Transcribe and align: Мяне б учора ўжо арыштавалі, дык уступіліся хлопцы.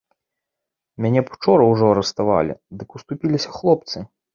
Мяне 1.05 1.21
б 1.27 1.37
учора 1.37 1.63
ўжо 1.75 1.93
арыштавалі, 1.95 2.59
дык 2.81 2.87
уступіліся 3.01 3.49
хлопцы. 3.63 4.09